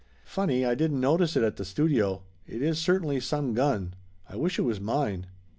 [0.25, 3.93] "Funny I didn't notice it at the studio; it is certainly some gun!
[4.27, 5.27] I wish it was mine."